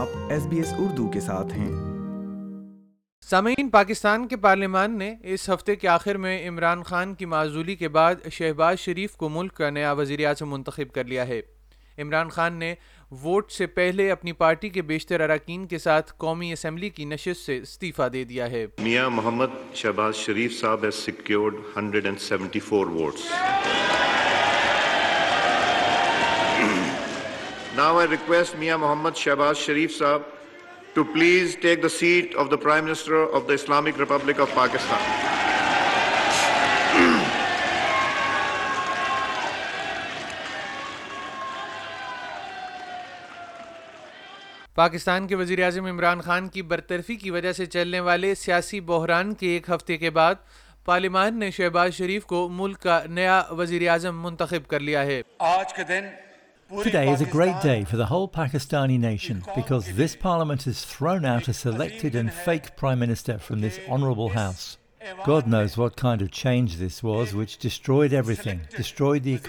[0.00, 1.70] آپ S S be Urdu کے کے ساتھ ہیں
[3.30, 8.24] سامعین پاکستان پارلیمان نے اس ہفتے کے آخر میں عمران خان کی معذولی کے بعد
[8.32, 11.40] شہباز شریف کو ملک کا نیا وزیر اعظم منتخب کر لیا ہے
[12.02, 12.74] عمران خان نے
[13.24, 17.58] ووٹ سے پہلے اپنی پارٹی کے بیشتر اراکین کے ساتھ قومی اسمبلی کی نشست سے
[17.68, 20.86] استعفیٰ دے دیا ہے میاں محمد شہباز شریف صاحب
[22.70, 23.28] votes
[27.80, 30.24] Now I request Mia Muhammad Shahbaz Sharif Saab
[30.96, 35.06] to please take the seat of the Prime Minister of the Islamic Republic of Pakistan.
[44.82, 49.34] Pakistan کے وزیر اعظم عمران خان کی برطرفی کی وجہ سے چلنے والے سیاسی بحران
[49.44, 50.44] کے ایک ہفتے کے بعد
[50.86, 55.20] پارلیمان نے شہباز شریف کو ملک کا نیا وزیر اعظم منتخب کر لیا ہے
[55.58, 56.16] آج کے دن
[56.82, 61.24] Today is a great day for the whole Pakistani nation because this parliament has thrown
[61.24, 64.68] out a selected and fake prime minister from this honourable house.
[65.26, 66.00] کد nice what
[66.34, 69.46] change this was what disturbed things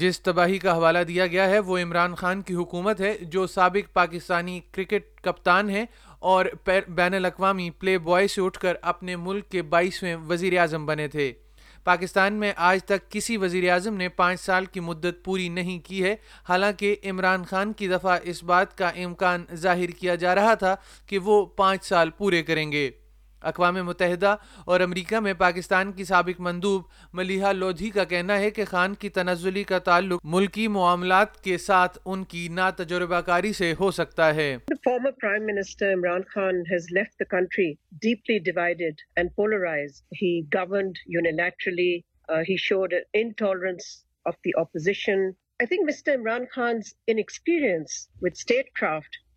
[0.00, 3.92] جس تباہی کا حوالہ دیا گیا ہے وہ عمران خان کی حکومت ہے جو سابق
[3.94, 5.84] پاکستانی کرکٹ کپتان ہے
[6.32, 11.08] اور بین الاقوامی پلے بوائے سے اٹھ کر اپنے ملک کے بائیسویں وزیر اعظم بنے
[11.16, 11.30] تھے
[11.84, 16.02] پاکستان میں آج تک کسی وزیر اعظم نے پانچ سال کی مدت پوری نہیں کی
[16.04, 16.14] ہے
[16.48, 20.74] حالانکہ عمران خان کی دفعہ اس بات کا امکان ظاہر کیا جا رہا تھا
[21.08, 22.90] کہ وہ پانچ سال پورے کریں گے
[23.48, 24.34] اقوام متحدہ
[24.72, 26.82] اور امریکہ میں پاکستان کی کی کی سابق مندوب
[27.18, 32.24] ملیحہ لودھی کا کا کہنا ہے کہ خان تنزلی تعلق ملکی معاملات کے ساتھ ان
[32.54, 34.46] نا تجربہ کاری سے ہو سکتا ہے
[34.84, 36.62] former prime minister Imran Khan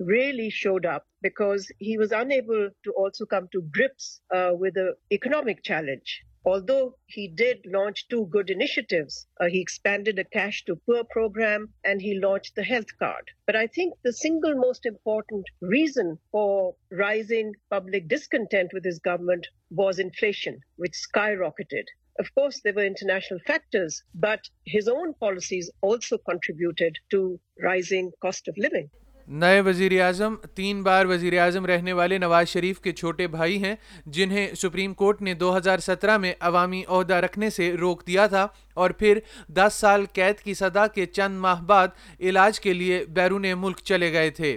[0.00, 4.94] really showed up because he was unable to also come to grips uh, with the
[5.12, 6.22] economic challenge.
[6.46, 11.68] Although he did launch two good initiatives, uh, he expanded a cash to poor program
[11.84, 13.30] and he launched the health card.
[13.46, 19.48] But I think the single most important reason for rising public discontent with his government
[19.68, 21.84] was inflation, which skyrocketed.
[22.18, 28.48] Of course, there were international factors, but his own policies also contributed to rising cost
[28.48, 28.88] of living.
[29.28, 33.74] نئے وزیر اعظم تین بار وزیر اعظم رہنے والے نواز شریف کے چھوٹے بھائی ہیں
[34.16, 38.46] جنہیں سپریم کورٹ نے دو ہزار سترہ میں عوامی عہدہ رکھنے سے روک دیا تھا
[38.80, 39.18] اور پھر
[39.56, 41.88] دس سال قید کی سزا کے چند ماہ بعد
[42.20, 44.56] علاج کے لیے بیرون ملک چلے گئے تھے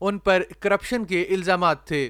[0.00, 2.08] ان پر کرپشن کے الزامات تھے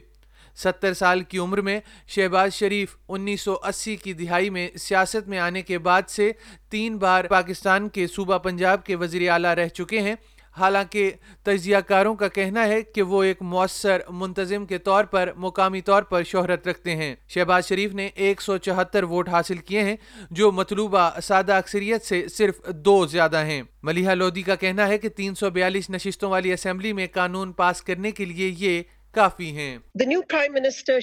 [0.62, 5.38] ستر سال کی عمر میں شہباز شریف انیس سو اسی کی دہائی میں سیاست میں
[5.38, 6.30] آنے کے بعد سے
[6.70, 10.14] تین بار پاکستان کے صوبہ پنجاب کے وزیر اعلیٰ رہ چکے ہیں
[10.58, 11.10] حالانکہ
[11.44, 16.02] تجزیہ کاروں کا کہنا ہے کہ وہ ایک مؤثر منتظم کے طور پر مقامی طور
[16.10, 19.96] پر شہرت رکھتے ہیں شہباز شریف نے ایک سو چوہتر ووٹ حاصل کیے ہیں
[20.40, 25.08] جو مطلوبہ سادہ اکثریت سے صرف دو زیادہ ہیں ملیحہ لودی کا کہنا ہے کہ
[25.16, 28.82] تین سو بیالیس نشستوں والی اسمبلی میں قانون پاس کرنے کے لیے یہ
[29.16, 30.96] کافی ہیں گورن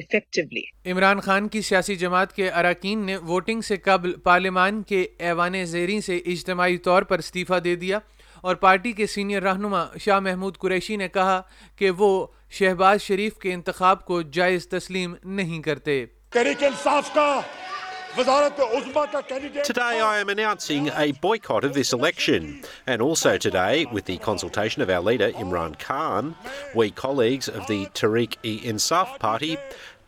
[0.00, 5.64] افیکٹولی عمران خان کی سیاسی جماعت کے اراکین نے ووٹنگ سے قبل پارلیمان کے ایوان
[5.74, 7.98] زیریں سے اجتماعی طور پر استعفی دے دیا
[8.46, 11.40] اور پارٹی کے سینئر رہنما شاہ محمود قریشی نے کہا
[11.78, 12.08] کہ وہ
[12.58, 16.04] شہباز شریف کے انتخاب کو جائز تسلیم نہیں کرتے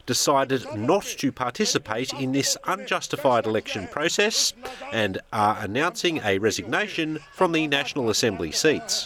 [0.08, 4.54] decided not to participate in this unjustified election process
[5.04, 5.14] and
[5.44, 8.96] are announcing a resignation from the National Assembly seats.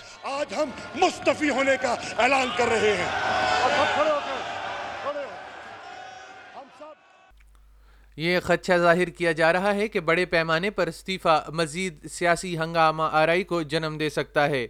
[8.16, 13.02] یہ خدشہ ظاہر کیا جا رہا ہے کہ بڑے پیمانے پر استیفہ مزید سیاسی ہنگامہ
[13.20, 14.66] آرائی کو جنم دے سکتا ہے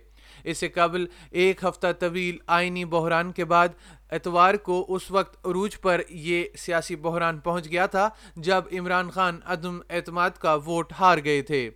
[0.50, 3.68] اس سے قبل ایک ہفتہ طویل آئینی بحران کے بعد
[4.12, 8.08] اتوار کو اس وقت عروج پر یہ سیاسی بحران پہنچ گیا تھا
[8.48, 11.68] جب عمران خان عدم اعتماد کا ووٹ ہار گئے تھے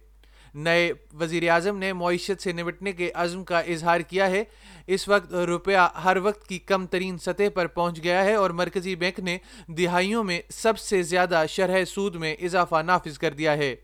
[0.65, 4.43] نئے وزیر اعظم نے معیشت سے نمٹنے کے عزم کا اظہار کیا ہے
[4.95, 8.95] اس وقت روپیہ ہر وقت کی کم ترین سطح پر پہنچ گیا ہے اور مرکزی
[9.03, 9.37] بینک نے
[9.79, 13.75] دہائیوں میں سب سے زیادہ شرح سود میں اضافہ نافذ کر دیا ہے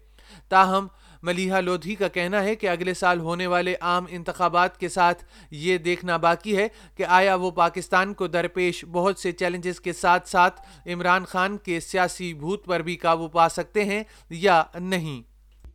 [0.49, 0.87] تاہم
[1.26, 5.22] ملیحہ لودھی کا کہنا ہے کہ اگلے سال ہونے والے عام انتخابات کے ساتھ
[5.64, 6.66] یہ دیکھنا باقی ہے
[6.96, 10.60] کہ آیا وہ پاکستان کو درپیش بہت سے چیلنجز کے ساتھ ساتھ
[10.94, 14.02] عمران خان کے سیاسی بھوت پر بھی قابو پا سکتے ہیں
[14.46, 15.20] یا نہیں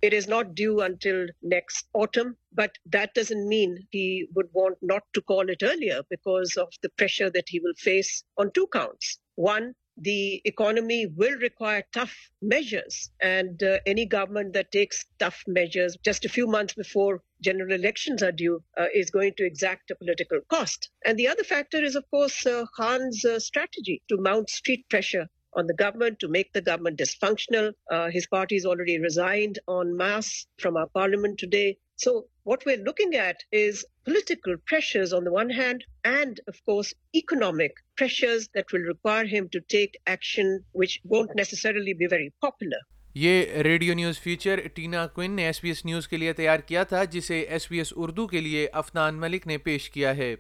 [0.08, 1.16] It is not due until
[1.52, 6.54] next autumn, but that doesn't mean he would want not to call it earlier because
[6.64, 9.18] of the pressure that he will face on two counts.
[9.48, 9.74] One,
[10.06, 11.42] government
[11.94, 12.04] to
[26.30, 27.02] make the government
[29.02, 29.60] resigned
[30.62, 31.72] from our parliament today
[32.02, 32.12] So,
[32.44, 36.92] what we're looking at is political pressures pressures on the one hand, and of course,
[37.16, 42.80] economic that will require him to take action which won't necessarily be very popular.
[43.16, 47.04] یہ radio news news Tina Quinn نے S S B کے لیے تیار کیا تھا
[47.18, 50.34] جسے S B S Urdu کے لیے افنان ملک نے پیش کیا ہے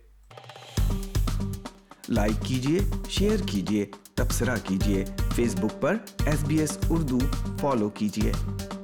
[2.09, 2.79] لائک کیجیے
[3.17, 5.03] شیئر کیجیے تبصرہ کیجیے
[5.35, 5.95] فیس بک پر
[6.25, 7.19] S B S Urdu
[7.61, 8.76] follow کیجیے